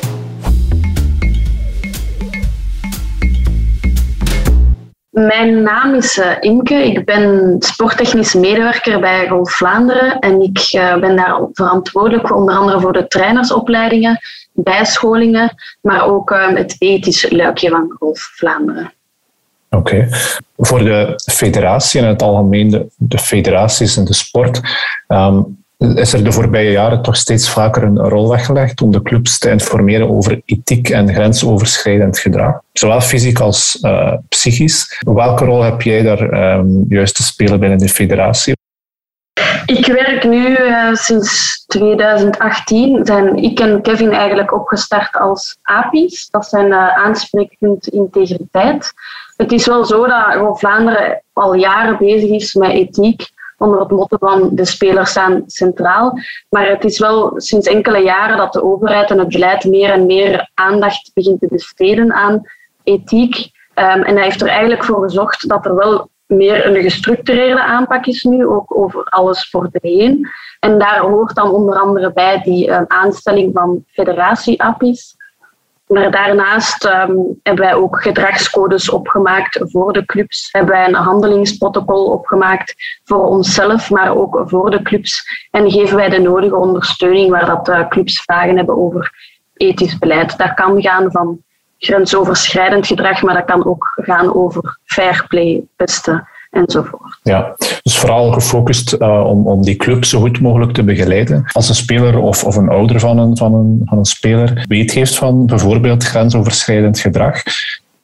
[5.10, 6.74] Mijn naam is uh, Imke.
[6.74, 10.18] Ik ben sporttechnisch medewerker bij Golf Vlaanderen.
[10.18, 14.20] En ik uh, ben daar verantwoordelijk onder andere voor de trainersopleidingen,
[14.52, 18.92] bijscholingen, maar ook uh, het ethische luikje van Golf Vlaanderen.
[19.76, 20.08] Oké.
[20.56, 24.60] Voor de federatie en het algemeen de, de federaties en de sport,
[25.08, 29.38] um, is er de voorbije jaren toch steeds vaker een rol weggelegd om de clubs
[29.38, 34.98] te informeren over ethiek en grensoverschrijdend gedrag, zowel fysiek als uh, psychisch.
[35.00, 38.54] Welke rol heb jij daar um, juist te spelen binnen de federatie?
[39.66, 43.06] Ik werk nu uh, sinds 2018.
[43.06, 46.28] Zijn ik en Kevin eigenlijk opgestart als API's.
[46.30, 48.92] Dat zijn uh, aanspreekpunt integriteit.
[49.36, 54.16] Het is wel zo dat Vlaanderen al jaren bezig is met ethiek onder het motto
[54.20, 56.18] van de spelers staan centraal.
[56.48, 60.06] Maar het is wel sinds enkele jaren dat de overheid en het beleid meer en
[60.06, 62.42] meer aandacht begint te besteden aan
[62.82, 63.36] ethiek.
[63.74, 68.06] Um, en hij heeft er eigenlijk voor gezorgd dat er wel meer een gestructureerde aanpak
[68.06, 70.28] is nu, ook over alles voor de heen.
[70.60, 75.16] En daar hoort dan onder andere bij die um, aanstelling van federatie-appies.
[75.86, 80.48] Maar daarnaast um, hebben wij ook gedragscodes opgemaakt voor de clubs.
[80.52, 85.46] Hebben wij een handelingsprotocol opgemaakt voor onszelf, maar ook voor de clubs.
[85.50, 89.12] En geven wij de nodige ondersteuning waar dat uh, clubs vragen hebben over
[89.54, 90.38] ethisch beleid.
[90.38, 91.42] Dat kan gaan van
[91.78, 97.03] grensoverschrijdend gedrag, maar dat kan ook gaan over fair play, beste enzovoort.
[97.28, 101.44] Ja, dus vooral gefocust uh, om, om die club zo goed mogelijk te begeleiden.
[101.52, 104.92] Als een speler of, of een ouder van een, van, een, van een speler weet
[104.92, 107.42] heeft van bijvoorbeeld grensoverschrijdend gedrag,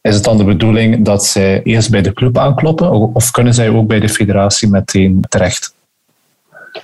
[0.00, 3.68] is het dan de bedoeling dat zij eerst bij de club aankloppen of kunnen zij
[3.68, 5.74] ook bij de federatie meteen terecht?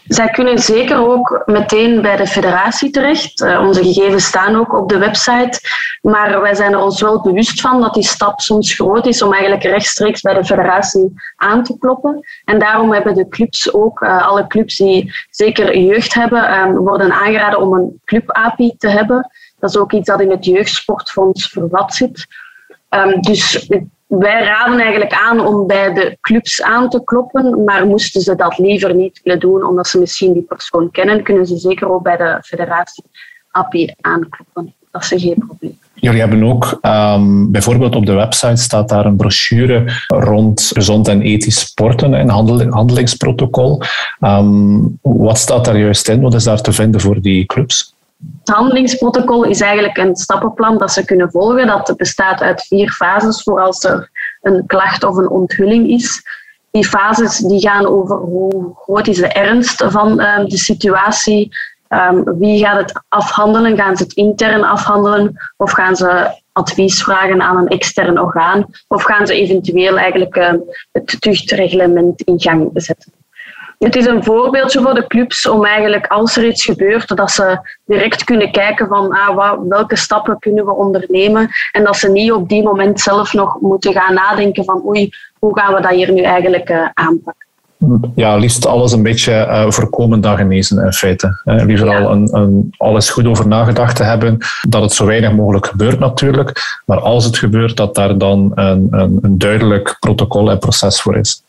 [0.07, 3.41] Zij kunnen zeker ook meteen bij de federatie terecht.
[3.41, 5.61] Uh, onze gegevens staan ook op de website.
[6.03, 9.33] Maar wij zijn er ons wel bewust van dat die stap soms groot is om
[9.33, 12.27] eigenlijk rechtstreeks bij de federatie aan te kloppen.
[12.45, 17.13] En daarom hebben de clubs ook, uh, alle clubs die zeker jeugd hebben, um, worden
[17.13, 19.31] aangeraden om een club-API te hebben.
[19.59, 22.27] Dat is ook iets dat in het Jeugdsportfonds vervat zit.
[22.91, 23.69] Um, dus
[24.07, 28.59] wij raden eigenlijk aan om bij de clubs aan te kloppen, maar moesten ze dat
[28.59, 32.17] liever niet willen doen, omdat ze misschien die persoon kennen, kunnen ze zeker ook bij
[32.17, 33.05] de federatie
[33.51, 34.75] API aankloppen.
[34.91, 35.79] Dat is geen probleem.
[35.95, 41.23] Jullie hebben ook, um, bijvoorbeeld op de website staat daar een brochure rond gezond en
[41.23, 43.83] ethisch sporten en handel, handelingsprotocol.
[44.21, 46.21] Um, wat staat daar juist in?
[46.21, 47.96] Wat is daar te vinden voor die clubs?
[48.47, 51.67] Het handelingsprotocol is eigenlijk een stappenplan dat ze kunnen volgen.
[51.67, 54.11] Dat bestaat uit vier fases voor als er
[54.43, 56.23] een klacht of een onthulling is.
[56.71, 61.57] Die fases die gaan over hoe groot is de ernst van uh, de situatie.
[61.89, 63.77] Um, wie gaat het afhandelen?
[63.77, 65.37] Gaan ze het intern afhandelen?
[65.57, 68.67] Of gaan ze advies vragen aan een extern orgaan?
[68.89, 70.53] Of gaan ze eventueel eigenlijk uh,
[70.93, 73.13] het tuchtreglement in gang zetten?
[73.79, 77.59] Het is een voorbeeldje voor de clubs om eigenlijk als er iets gebeurt, dat ze
[77.85, 82.33] direct kunnen kijken van ah, wat, welke stappen kunnen we ondernemen en dat ze niet
[82.33, 86.13] op die moment zelf nog moeten gaan nadenken van oei, hoe gaan we dat hier
[86.13, 87.47] nu eigenlijk uh, aanpakken.
[88.15, 91.43] Ja, liefst alles een beetje uh, voorkomen dan genezen in feite.
[91.45, 95.33] Uh, liever al een, een, alles goed over nagedacht te hebben, dat het zo weinig
[95.33, 96.81] mogelijk gebeurt natuurlijk.
[96.87, 101.17] Maar als het gebeurt, dat daar dan een, een, een duidelijk protocol en proces voor
[101.17, 101.43] is.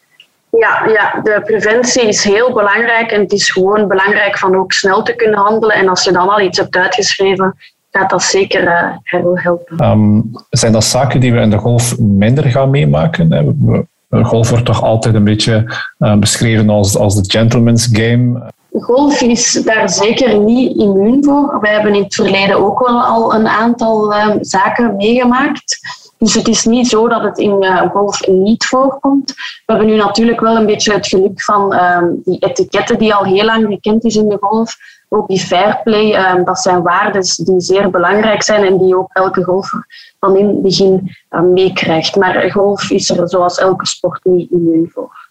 [0.50, 5.04] Ja, ja, de preventie is heel belangrijk en het is gewoon belangrijk van ook snel
[5.04, 5.76] te kunnen handelen.
[5.76, 7.56] En als je dan al iets hebt uitgeschreven,
[7.92, 9.84] gaat dat zeker uh, heel helpen.
[9.86, 13.86] Um, zijn dat zaken die we in de golf minder gaan meemaken?
[14.10, 18.52] Golf wordt toch altijd een beetje uh, beschreven als, als de gentleman's game.
[18.80, 21.58] Golf is daar zeker niet immuun voor.
[21.62, 25.80] We hebben in het verleden ook wel al een aantal uh, zaken meegemaakt.
[26.18, 29.34] Dus het is niet zo dat het in uh, golf niet voorkomt.
[29.36, 33.24] We hebben nu natuurlijk wel een beetje het geluk van uh, die etiketten die al
[33.24, 34.76] heel lang gekend is in de golf.
[35.10, 39.10] Ook die fair play, uh, dat zijn waarden die zeer belangrijk zijn en die ook
[39.14, 39.86] elke golfer
[40.20, 42.16] van in het begin meekrijgt.
[42.16, 45.26] Maar golf is er zoals elke sport niet immuun voor.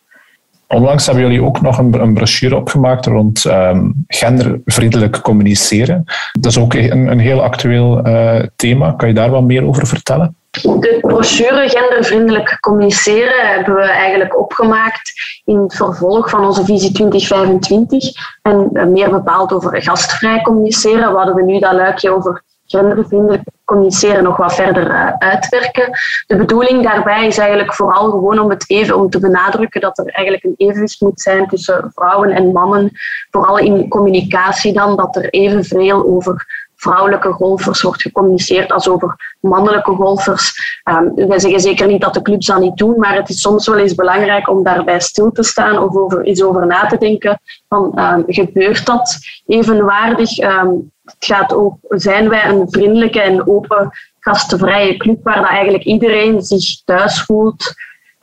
[0.68, 6.04] Onlangs hebben jullie ook nog een, brochure opgemaakt rond um, gendervriendelijk communiceren.
[6.32, 8.92] Dat is ook een, een heel actueel uh, thema.
[8.92, 10.35] Kan je daar wat meer over vertellen?
[10.62, 15.12] De brochure Gendervriendelijk communiceren hebben we eigenlijk opgemaakt
[15.44, 18.12] in het vervolg van onze visie 2025.
[18.42, 21.14] En meer bepaald over gastvrij communiceren.
[21.14, 25.90] Hadden we nu dat luikje over gendervriendelijk communiceren nog wat verder uh, uitwerken.
[26.26, 30.06] De bedoeling daarbij is eigenlijk vooral gewoon om het even om te benadrukken dat er
[30.06, 32.90] eigenlijk een evenwicht moet zijn tussen vrouwen en mannen,
[33.30, 39.90] vooral in communicatie dan, dat er evenveel over vrouwelijke golfers wordt gecommuniceerd als over mannelijke
[39.90, 40.52] golfers.
[40.84, 43.66] Um, wij zeggen zeker niet dat de clubs dat niet doen, maar het is soms
[43.66, 47.40] wel eens belangrijk om daarbij stil te staan of over, eens over na te denken
[47.68, 50.36] van um, gebeurt dat evenwaardig?
[50.36, 56.42] Het gaat ook, zijn wij een vriendelijke en open gastvrije club waar dat eigenlijk iedereen
[56.42, 57.74] zich thuis voelt?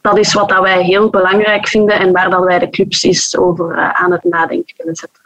[0.01, 3.37] Dat is wat dat wij heel belangrijk vinden en waar dat wij de clubs eens
[3.37, 5.22] over uh, aan het nadenken willen zetten.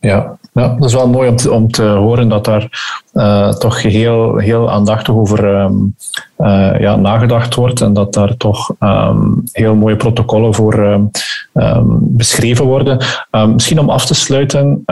[0.00, 2.68] Ja, ja, dat is wel mooi om te, horen dat daar
[3.14, 5.94] uh, toch heel, heel aandachtig over um,
[6.38, 11.10] uh, ja, nagedacht wordt en dat daar toch um, heel mooie protocollen voor um,
[12.00, 12.98] beschreven worden.
[13.30, 14.82] misschien om af te sluiten,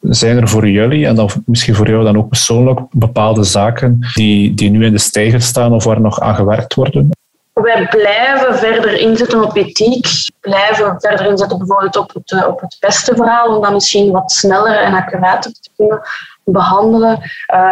[0.00, 4.54] zijn er voor jullie en dan misschien voor jou dan ook persoonlijk bepaalde zaken die,
[4.54, 7.10] die nu in de stijger staan of waar nog aan gewerkt worden?
[7.52, 10.06] Wij blijven verder inzetten op ethiek,
[10.40, 14.32] blijven verder inzetten bijvoorbeeld op het, eh, op het beste verhaal, om dat misschien wat
[14.32, 16.00] sneller en accurater te kunnen
[16.44, 17.20] behandelen.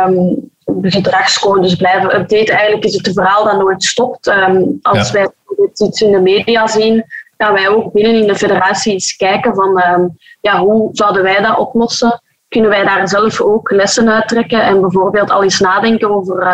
[0.06, 2.54] Um, de gedragscodes blijven updaten.
[2.54, 4.26] Eigenlijk is het een verhaal dat nooit stopt.
[4.26, 5.12] Um, als ja.
[5.12, 5.28] wij
[5.74, 7.04] iets in de media zien,
[7.38, 11.40] gaan wij ook binnen in de federatie eens kijken van um, ja, hoe zouden wij
[11.40, 12.20] dat oplossen?
[12.50, 16.46] Kunnen wij daar zelf ook lessen uittrekken en bijvoorbeeld al eens nadenken over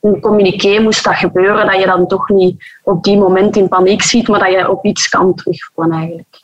[0.00, 4.02] een communiqué moest dat gebeuren, dat je dan toch niet op die moment in paniek
[4.02, 6.40] ziet, maar dat je op iets kan terugvallen eigenlijk.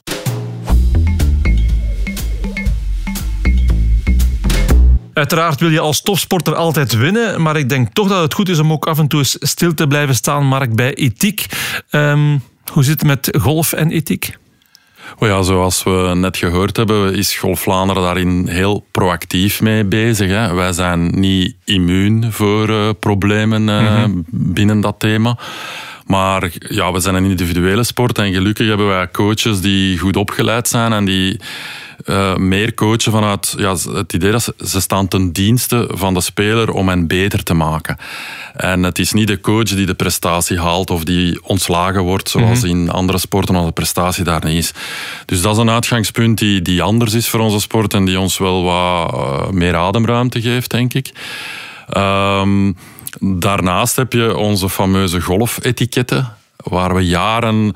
[5.12, 8.58] Uiteraard wil je als topsporter altijd winnen, maar ik denk toch dat het goed is
[8.58, 11.46] om ook af en toe stil te blijven staan, Mark, bij ethiek.
[11.90, 14.36] Um, hoe zit het met golf en ethiek?
[15.18, 20.28] Oh ja, zoals we net gehoord hebben, is Golf Vlaanderen daarin heel proactief mee bezig.
[20.30, 20.54] Hè.
[20.54, 24.24] Wij zijn niet immuun voor uh, problemen uh, mm -hmm.
[24.30, 25.38] binnen dat thema.
[26.06, 30.68] Maar ja, we zijn een individuele sport en gelukkig hebben wij coaches die goed opgeleid
[30.68, 31.40] zijn en die
[32.04, 36.20] uh, meer coachen vanuit ja, het idee dat ze, ze staan ten dienste van de
[36.20, 37.96] speler om hen beter te maken.
[38.54, 42.62] En het is niet de coach die de prestatie haalt of die ontslagen wordt, zoals
[42.62, 42.80] mm -hmm.
[42.80, 44.72] in andere sporten, als de prestatie daar niet is.
[45.24, 48.38] Dus dat is een uitgangspunt die, die anders is voor onze sport en die ons
[48.38, 51.10] wel wat uh, meer ademruimte geeft, denk ik.
[51.96, 52.76] Um,
[53.20, 57.74] daarnaast heb je onze fameuze golfetiketten, waar we jaren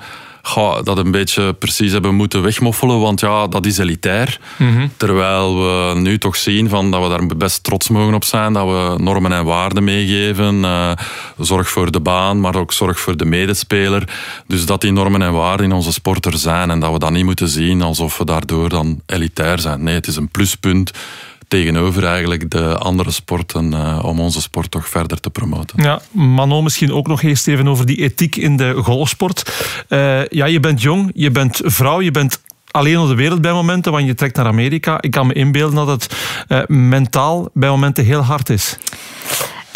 [0.83, 4.41] dat een beetje precies hebben moeten wegmoffelen, want ja, dat is elitair.
[4.57, 4.93] Mm -hmm.
[4.97, 8.67] Terwijl we nu toch zien van dat we daar best trots mogen op zijn, dat
[8.67, 10.55] we normen en waarden meegeven.
[10.55, 10.93] Uh,
[11.39, 14.09] zorg voor de baan, maar ook zorg voor de medespeler.
[14.47, 17.11] Dus dat die normen en waarden in onze sport er zijn en dat we dat
[17.11, 19.83] niet moeten zien alsof we daardoor dan elitair zijn.
[19.83, 20.91] Nee, het is een pluspunt
[21.51, 25.83] tegenover eigenlijk de andere sporten uh, om onze sport toch verder te promoten.
[25.83, 29.53] Ja, Manon, misschien ook nog eerst even over die ethiek in de golfsport.
[29.89, 33.53] Uh, ja, je bent jong, je bent vrouw, je bent alleen op de wereld bij
[33.53, 34.99] momenten, want je trekt naar Amerika.
[35.01, 36.17] Ik kan me inbeelden dat het
[36.49, 38.79] uh, mentaal bij momenten heel hard is.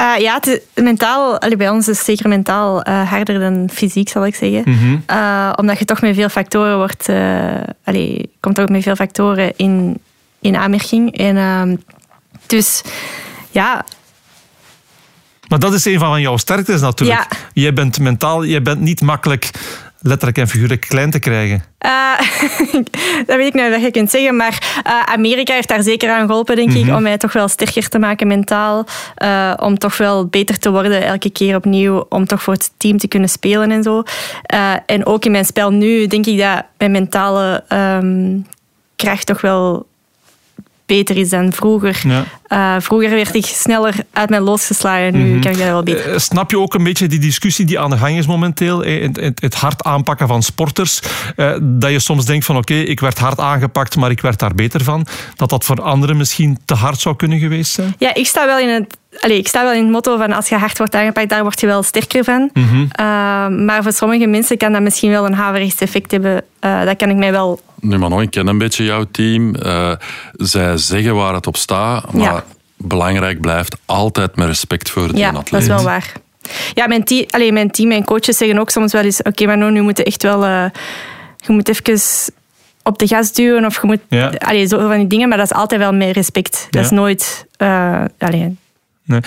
[0.00, 3.68] Uh, ja, het is mentaal, allee, bij ons is het zeker mentaal uh, harder dan
[3.72, 4.62] fysiek, zal ik zeggen.
[4.64, 5.02] Mm -hmm.
[5.10, 7.08] uh, omdat je toch met veel factoren wordt,
[7.84, 10.00] allee, komt ook met veel factoren in,
[10.44, 11.16] in aanmerking.
[11.16, 11.76] En, uh,
[12.46, 12.82] dus
[13.50, 13.84] ja.
[15.48, 17.26] Maar dat is een van jouw sterktes natuurlijk.
[17.30, 17.38] Ja.
[17.52, 19.50] Jij bent mentaal, jij bent niet makkelijk
[20.00, 21.64] letterlijk en figuurlijk klein te krijgen?
[21.86, 22.18] Uh,
[23.26, 26.26] dat weet ik niet of je kunt zeggen, maar uh, Amerika heeft daar zeker aan
[26.26, 28.86] geholpen, denk ik, om mij toch wel sterker te maken mentaal.
[29.22, 32.98] Uh, om toch wel beter te worden elke keer opnieuw, om toch voor het team
[32.98, 34.02] te kunnen spelen en zo.
[34.86, 38.46] en ook in mijn spel nu denk ik dat mijn mentale um,
[38.96, 39.86] kracht toch wel
[40.86, 42.02] beter is dan vroeger.
[42.04, 42.24] Ja.
[42.48, 45.12] Uh, vroeger werd ik sneller uit mijn losgeslagen.
[45.12, 45.40] Nu mm -hmm.
[45.40, 46.12] kan ik dat wel beter.
[46.12, 48.84] Uh, snap je ook een beetje die discussie die aan de gang is momenteel?
[48.84, 51.00] Het, het, het hard aanpakken van sporters.
[51.36, 54.38] Uh, dat je soms denkt van oké, okay, ik werd hard aangepakt, maar ik werd
[54.38, 55.06] daar beter van.
[55.36, 57.94] Dat dat voor anderen misschien te hard zou kunnen geweest zijn?
[57.98, 60.48] Ja, ik sta wel in het Allee, ik sta wel in het motto van als
[60.48, 62.50] je hard wordt aangepakt, daar word je wel sterker van.
[62.52, 62.82] Mm -hmm.
[62.82, 62.86] uh,
[63.66, 66.44] maar voor sommige mensen kan dat misschien wel een haverechts effect hebben.
[66.60, 67.60] Uh, dat kan ik mij wel...
[67.80, 69.54] Nu maar nog, ik ken een beetje jouw team.
[69.62, 69.92] Uh,
[70.32, 72.43] zij zeggen waar het op staat, maar ja.
[72.76, 75.50] Belangrijk blijft altijd met respect voor de ja, atleet.
[75.50, 76.12] dat is wel waar.
[76.74, 79.18] Ja, mijn team, allee, mijn team, mijn coaches zeggen ook soms wel eens...
[79.18, 80.44] Oké, okay, maar nou, nu moet je echt wel...
[80.44, 80.72] je
[81.46, 82.32] moet even
[82.82, 84.00] op de gas duwen of je moet...
[84.08, 84.32] Ja.
[84.38, 86.52] Allee, zo van die dingen, maar dat is altijd wel met respect.
[86.70, 86.80] Dat ja.
[86.80, 87.46] is nooit...
[88.18, 88.56] Allee,
[89.04, 89.20] Nee.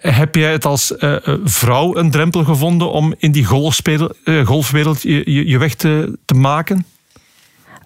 [0.00, 5.32] Heb jij het als uh, vrouw een drempel gevonden om in die uh, golfwereld je,
[5.32, 6.76] je, je, weg te, te maken?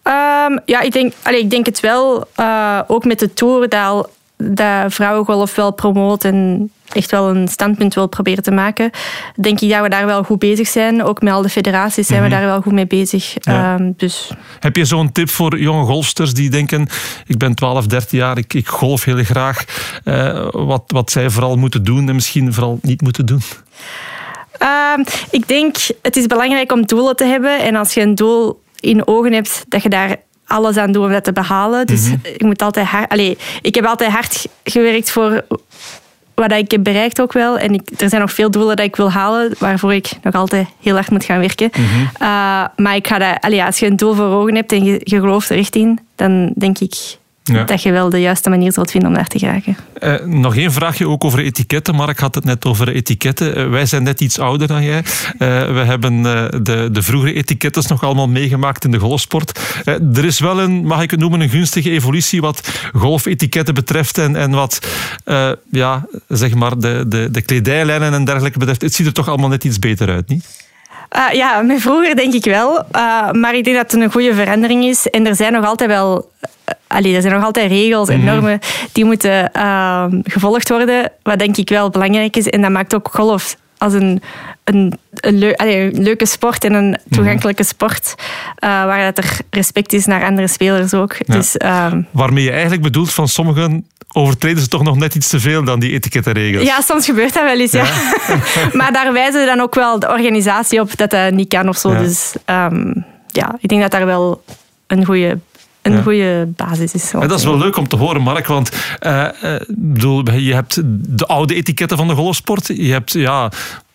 [0.04, 2.28] Um, ja, ik denk, allee, ik denk het wel.
[2.40, 7.94] Uh, ook met de Tour dat, dat vrouwengolf wel promoot en echt wel een standpunt
[7.94, 8.90] wil proberen te maken,
[9.36, 11.02] denk ik dat we daar wel goed bezig zijn.
[11.02, 13.34] Ook met al de federaties zijn we daar wel goed mee bezig.
[13.40, 13.74] Ja.
[13.74, 14.30] Um, dus.
[14.60, 16.88] Heb je zo'n tip voor jonge golfsters die denken,
[17.26, 19.64] ik ben 12, 13 jaar, ik, ik golf heel graag.
[20.04, 23.42] Uh, wat, wat zij vooral moeten doen en misschien vooral niet moeten doen?
[24.62, 27.60] Uh, ik denk, het is belangrijk om doelen te hebben.
[27.60, 30.16] En als je een doel in ogen hebt, dat je daar
[30.48, 31.86] alles aan doet om dat te behalen.
[31.86, 32.32] Dus mm -hmm.
[32.34, 33.08] ik moet altijd hard...
[33.10, 35.44] Allez, ik heb altijd hard gewerkt voor
[36.34, 37.58] wat ik heb bereikt ook wel.
[37.58, 40.66] En ik, er zijn nog veel doelen dat ik wil halen, waarvoor ik nog altijd
[40.80, 41.70] heel hard moet gaan werken.
[41.76, 42.02] Mm -hmm.
[42.02, 45.00] uh, maar ik ga dat, allee, als je een doel voor ogen hebt en je,
[45.04, 46.94] je gelooft er echt in, dan denk ik
[47.54, 47.64] ja.
[47.64, 49.76] dat je wel de juiste manier zult vinden om daar te geraken.
[50.00, 51.94] Uh, nog één vraagje ook over etiketten.
[51.94, 53.58] Mark had het net over etiketten.
[53.58, 54.98] Uh, wij zijn net iets ouder dan jij.
[54.98, 55.02] Uh,
[55.72, 59.60] we hebben de, de vroegere etiketten nog allemaal meegemaakt in de golfsport.
[59.84, 64.36] er is wel een, mag ik het noemen, een gunstige evolutie wat golfetiketten betreft en,
[64.36, 64.86] en wat
[65.70, 68.82] ja, zeg maar de, de, de kledijlijnen en dergelijke betreft.
[68.82, 70.66] Het ziet er toch allemaal net iets beter uit, niet?
[71.16, 72.76] Uh, ja, met vroeger denk ik wel.
[72.76, 75.10] Uh, maar ik denk dat het een goede verandering is.
[75.10, 76.30] En er zijn nog altijd wel...
[76.86, 78.58] Allee, er zijn nog altijd regels en normen
[78.92, 79.50] die moeten
[80.24, 81.12] gevolgd worden.
[81.22, 82.46] Wat denk ik wel belangrijk is.
[82.46, 84.22] En dat maakt ook golf als een,
[84.64, 88.14] een, een, leu allee, een leuke sport en een toegankelijke sport.
[88.60, 91.16] waar dat er respect is naar andere spelers ook.
[91.18, 91.34] Ja.
[91.34, 91.56] Dus,
[92.10, 95.80] Waarmee je eigenlijk bedoelt van sommigen overtreden ze toch nog net iets te veel dan
[95.80, 96.64] die etikettenregels.
[96.64, 97.84] Ja, soms gebeurt dat wel eens, ja.
[97.84, 98.70] ja.
[98.78, 101.92] maar daar wijzen dan ook wel de organisatie op dat dat niet kan of zo.
[101.92, 101.98] Ja.
[101.98, 104.44] Dus um, ja, ik denk dat daar wel
[104.86, 105.38] een goede
[105.92, 106.02] een ja.
[106.02, 107.10] goede basis is.
[107.10, 108.46] Ja, dat is wel leuk om te horen, Mark.
[108.46, 108.70] Want
[109.06, 109.28] uh,
[109.68, 110.80] bedoel, je hebt
[111.16, 112.66] de oude etiketten van de golfsport.
[112.66, 113.50] Je hebt ja,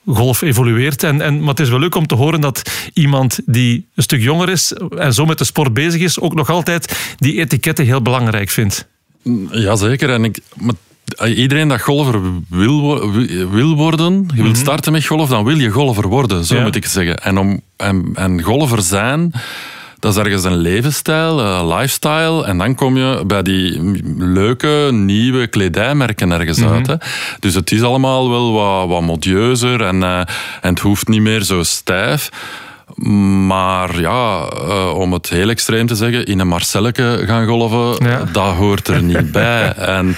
[0.07, 1.03] golf evolueert.
[1.03, 4.21] En, en, maar het is wel leuk om te horen dat iemand die een stuk
[4.21, 8.01] jonger is en zo met de sport bezig is, ook nog altijd die etiketten heel
[8.01, 8.87] belangrijk vindt.
[9.51, 10.09] Jazeker.
[10.09, 10.75] En ik, maar
[11.29, 13.11] iedereen dat golfer wil,
[13.49, 16.61] wil worden, je wilt starten met golf, dan wil je golfer worden, zo ja.
[16.61, 17.17] moet ik zeggen.
[17.17, 19.33] En, om, en, en golfer zijn,
[20.03, 22.45] dat is ergens een levensstijl, een lifestyle.
[22.45, 26.73] En dan kom je bij die leuke, nieuwe kledijmerken ergens mm -hmm.
[26.73, 26.87] uit.
[26.87, 26.95] Hè.
[27.39, 30.19] Dus het is allemaal wel wat, wat modieuzer en, uh,
[30.61, 32.29] en het hoeft niet meer zo stijf.
[33.47, 38.23] Maar ja, uh, om het heel extreem te zeggen, in een Marcelleke gaan golven, ja.
[38.31, 39.73] dat hoort er niet bij.
[39.73, 40.15] En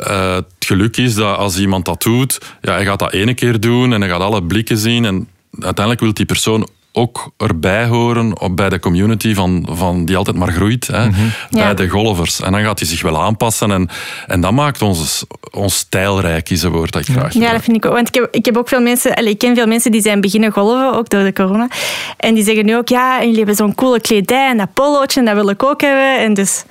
[0.00, 3.60] uh, het geluk is dat als iemand dat doet, ja, hij gaat dat ene keer
[3.60, 5.04] doen en hij gaat alle blikken zien.
[5.04, 10.16] En uiteindelijk wil die persoon ook erbij horen op, bij de community van, van die
[10.16, 11.32] altijd maar groeit, hè, mm -hmm.
[11.50, 11.74] bij ja.
[11.74, 12.40] de golfers.
[12.40, 13.88] En dan gaat hij zich wel aanpassen en,
[14.26, 17.76] en dat maakt ons, ons stijlrijk, is een woord dat ik graag Ja, dat vind
[17.76, 17.92] ik ook.
[17.92, 20.20] Want ik heb, ik heb ook veel mensen, allez, ik ken veel mensen die zijn
[20.20, 21.68] beginnen golven, ook door de corona.
[22.16, 25.20] En die zeggen nu ook, ja, en jullie hebben zo'n coole kledij en dat polootje,
[25.20, 26.18] en dat wil ik ook hebben.
[26.18, 26.64] En dus...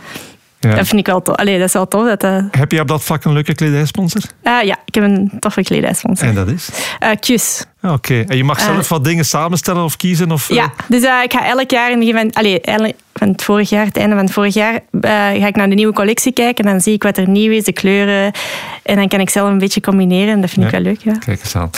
[0.60, 0.76] Ja.
[0.76, 1.36] Dat vind ik wel tof.
[1.36, 2.06] Allee, dat is wel tof.
[2.06, 2.44] Dat, uh...
[2.52, 4.22] Heb je op dat vlak een leuke kledijsponsor?
[4.44, 6.28] Uh, ja, ik heb een toffe kledijsponsor.
[6.28, 6.70] En dat is?
[7.04, 7.66] Uh, Q's.
[7.82, 8.24] Oké, okay.
[8.24, 10.32] en je mag zelf wat dingen samenstellen of kiezen?
[10.32, 12.62] Of, ja, dus ik ga elk jaar, in van, allee,
[13.14, 15.94] van het vorig jaar, het einde van het vorig jaar, ga ik naar de nieuwe
[15.94, 18.32] collectie kijken en dan zie ik wat er nieuw is, de kleuren.
[18.84, 20.78] En dan kan ik zelf een beetje combineren en dat vind ja.
[20.78, 21.04] ik wel leuk.
[21.04, 21.14] Ja.
[21.14, 21.70] Kijk eens aan.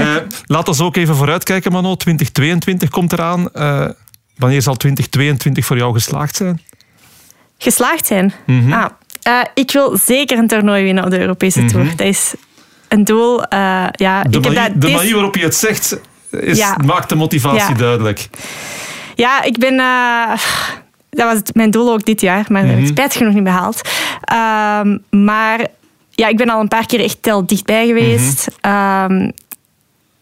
[0.46, 1.94] laat ons ook even vooruitkijken, Mano.
[1.94, 3.48] 2022 komt eraan.
[4.36, 6.60] wanneer zal 2022 voor jou geslaagd zijn?
[7.58, 8.32] Geslaagd zijn.
[8.46, 8.72] Mm -hmm.
[8.72, 8.86] ah,
[9.28, 11.82] uh, ik wil zeker een toernooi winnen op de Europese Tour.
[11.82, 11.96] Mm -hmm.
[11.96, 12.34] Dat is
[12.88, 13.38] een doel.
[13.40, 16.76] Uh, ja, de ik manier, heb dat de manier waarop je het zegt is, Ja.
[16.84, 17.74] maakt de motivatie Ja.
[17.74, 18.28] duidelijk.
[19.14, 19.78] Ja, ik ben...
[19.80, 20.30] eh,
[21.10, 22.78] dat was het- mijn doel ook dit jaar, maar Mhm.
[22.78, 23.80] mm spijt genoeg niet behaald.
[24.24, 25.66] Ehm, maar
[26.10, 28.48] ja, ik ben al een paar keer echt tel dichtbij geweest.
[28.62, 28.72] Mhm.
[28.74, 29.30] Ehm,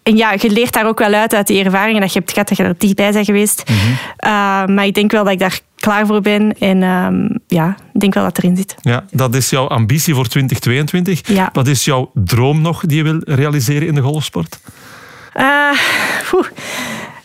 [0.03, 2.49] en ja, je leert daar ook wel uit uit die ervaringen dat je hebt gehad,
[2.49, 3.63] dat je er dichtbij bent geweest.
[3.69, 4.75] Mhm.
[4.75, 6.59] Maar ik denk wel dat ik daar klaar voor ben.
[6.59, 8.75] En ehm, ja, ik denk wel dat erin zit.
[8.81, 11.29] Ja, dat is jouw ambitie voor 2022.
[11.29, 11.49] Ja.
[11.53, 14.61] Wat is jouw droom nog die je wil realiseren in de golfsport?
[15.33, 15.45] Eh,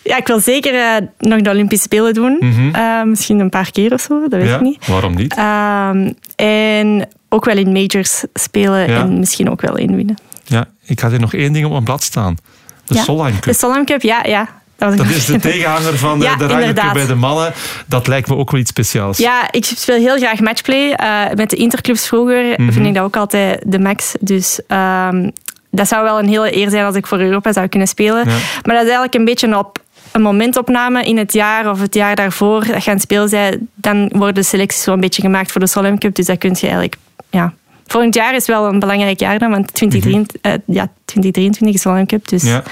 [0.03, 2.39] ja, ik wil zeker eh, nog de Olympische Spelen doen.
[2.73, 4.87] Eh, misschien een paar keer of zo, dat weet ja, ik niet.
[4.87, 5.35] waarom niet?
[5.35, 9.01] Ehm, en ook wel in majors spelen Ja.
[9.01, 10.15] en misschien ook wel inwinnen.
[10.43, 12.37] Ja, ik had hier nog één ding op mijn blad staan.
[12.85, 13.03] De ja.
[13.03, 13.53] Solheim De Cup.
[13.53, 14.23] Solheim Cup, ja.
[14.25, 14.60] ja.
[14.89, 17.53] Dat, is de tegenhanger van de, Ja, de bij de mannen.
[17.85, 19.17] Dat lijkt me ook wel iets speciaals.
[19.17, 20.91] Ja, ik speel heel graag matchplay.
[20.91, 22.71] Eh, met de interclubs vroeger Mhm.
[22.71, 24.13] vind ik dat ook altijd de max.
[24.19, 25.29] Dus ehm,
[25.71, 28.17] dat zou wel een hele eer zijn als ik voor Europa zou kunnen spelen.
[28.29, 28.35] Ja.
[28.63, 29.77] Maar dat is eigenlijk een beetje op
[30.11, 33.57] een momentopname in het jaar of het jaar daarvoor dat je aan het spelen bent.
[33.75, 36.15] Dan worden de selecties zo een beetje gemaakt voor de Solheim Cup.
[36.15, 36.95] Dus dat kun je eigenlijk...
[37.29, 37.53] Ja.
[37.91, 42.05] Volgend jaar is wel een belangrijk jaar dan, want 2023, eh, ja, 2023 is Solheim
[42.05, 42.27] Cup.
[42.27, 42.63] Dus Ja.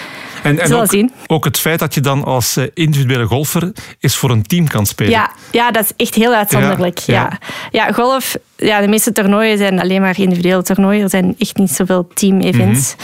[0.43, 1.11] En, en ook, zien.
[1.27, 4.85] ook het feit dat je dan als eh, individuele golfer is voor een team kan
[4.85, 5.11] spelen.
[5.11, 6.97] Ja, ja, dat is echt heel uitzonderlijk.
[6.97, 7.13] Ja,
[7.71, 7.91] Ja, ja.
[7.93, 11.03] golf, ja, de meeste toernooien zijn alleen maar individuele toernooien.
[11.03, 12.95] Er zijn echt niet zoveel team-events.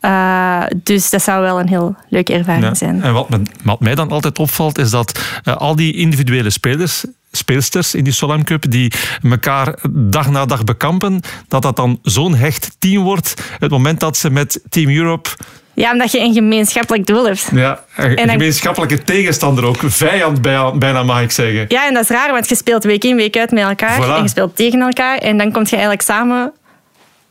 [0.00, 2.74] Eh, dus dat zou wel een heel leuke ervaring Ja.
[2.74, 3.02] zijn.
[3.02, 7.94] En wat, me- wat mij dan altijd opvalt, is dat al die individuele spelers, speelsters
[7.94, 8.92] in die Solheim Cup, die
[9.30, 13.34] elkaar dag na dag bekampen, dat dat dan zo'n hecht team wordt.
[13.58, 15.28] Het moment dat ze met Team Europe
[15.74, 17.48] Ja, omdat je een gemeenschappelijk doel hebt.
[17.54, 21.64] ja, een En dan- gemeenschappelijke tegenstander ook, vijand bij- bijna mag ik zeggen.
[21.68, 24.00] Ja, en dat is raar, want je speelt week in, week uit met elkaar.
[24.02, 24.16] Voilà.
[24.16, 25.18] En je speelt tegen elkaar.
[25.18, 26.52] En dan kom je eigenlijk samen...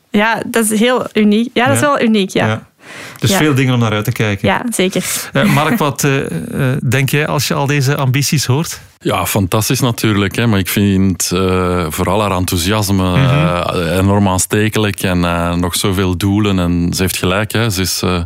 [0.10, 1.50] Ja, dat is heel uniek.
[1.54, 2.46] Ja, dat is wel uniek, ja.
[2.48, 2.70] Ja.
[3.22, 3.38] Ja, Dus Ja.
[3.46, 4.62] veel dingen om naar uit te kijken.
[4.74, 5.06] zeker.
[5.34, 6.20] Eh, Mark, wat eh,
[6.72, 8.82] eh, denk jij als je al deze ambities hoort?
[9.00, 10.36] Ja, fantastisch natuurlijk.
[10.36, 10.48] Hè.
[10.48, 15.02] Maar ik vind eh, vooral haar enthousiasme eh, enorm aanstekelijk.
[15.04, 16.60] En eh, nog zoveel doelen.
[16.60, 17.52] En ze heeft gelijk.
[17.52, 17.70] Hè.
[17.70, 18.22] Ze is, eh,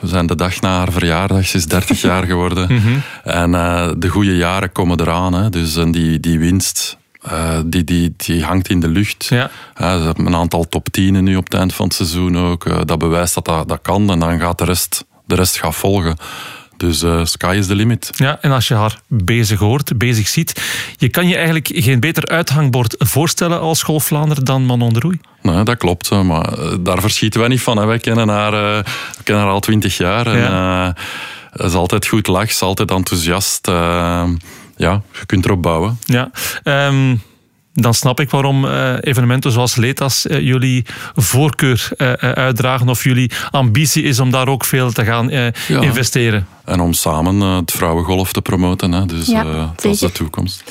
[0.00, 1.46] we zijn de dag na haar verjaardag.
[1.46, 2.82] Ze is 30 jaar geworden.
[3.24, 5.32] En eh, de goede jaren komen eraan.
[5.32, 5.50] Hè.
[5.50, 9.26] Dus en die, die winst, eh, die, die, die hangt in de lucht.
[9.26, 9.50] Ja.
[9.78, 12.66] Ja, ze hebben een aantal top 10 nu op het eind van het seizoen ook.
[12.66, 14.10] Eh, dat bewijst dat, dat dat kan.
[14.10, 16.16] En dan gaat de rest, de rest gaat volgen.
[16.76, 18.10] Dus sky is the limit.
[18.16, 20.62] Ja, en als je haar bezig hoort, bezig ziet,
[20.96, 25.20] je kan je eigenlijk geen beter uithangbord voorstellen als Golf Vlaanderen dan Manon de Roei.
[25.42, 26.10] Nee, dat klopt.
[26.10, 26.48] Maar
[26.80, 27.76] daar verschieten wij niet van.
[27.76, 27.84] Hè.
[27.86, 30.26] Wij kennen haar, we kennen haar al twintig jaar.
[30.26, 30.86] En, Ja.
[30.96, 31.02] eh,
[31.60, 33.66] ze is altijd goed lach, ze is altijd enthousiast.
[34.80, 35.98] Ja, je kunt erop bouwen.
[36.04, 36.30] Ja,
[36.62, 37.16] ehm,
[37.72, 43.04] dan snap ik waarom eh, evenementen zoals Letas eh, jullie voorkeur eh, eh, uitdragen of
[43.04, 45.80] jullie ambitie is om daar ook veel te gaan eh, Ja.
[45.80, 46.46] investeren.
[46.64, 48.92] En om samen eh, het vrouwengolf te promoten.
[48.92, 49.06] Hè.
[49.06, 50.62] Dus Ja, eh, dat is de toekomst.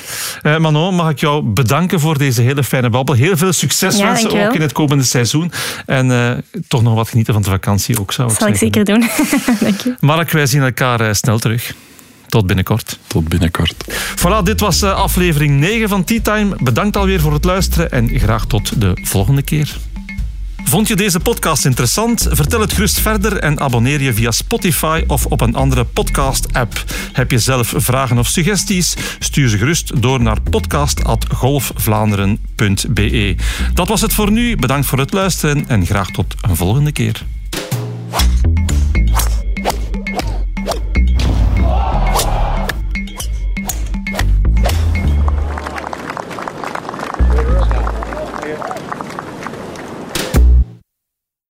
[0.42, 3.14] Eh, Manon, mag ik jou bedanken voor deze hele fijne babbel.
[3.14, 5.52] Heel veel succes Ja, wensen ook in het komende seizoen.
[5.86, 6.30] En eh,
[6.68, 9.00] toch nog wat genieten van de vakantie ook, zou ik Dat zal ik zeker doen.
[9.60, 9.94] Dank je.
[10.00, 11.74] Mark, wij zien elkaar snel terug.
[12.30, 12.98] Tot binnenkort.
[13.06, 13.84] Tot binnenkort.
[14.16, 16.56] Voilà, dit was eh, aflevering 9 van Tea Time.
[16.62, 19.76] Bedankt alweer voor het luisteren en graag tot de volgende keer.
[20.64, 22.26] Vond je deze podcast interessant?
[22.30, 26.84] Vertel het gerust verder en abonneer je via Spotify of op een andere podcast-app.
[27.12, 28.96] Heb je zelf vragen of suggesties?
[29.18, 33.36] Stuur ze gerust door naar podcast.golfvlaanderen.be.
[33.74, 34.56] Dat was het voor nu.
[34.56, 37.22] Bedankt voor het luisteren en graag tot een volgende keer.